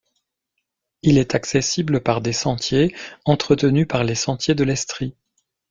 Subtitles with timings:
[1.03, 5.15] Il est accessible par des sentiers entretenus par Les Sentiers de l'Estrie.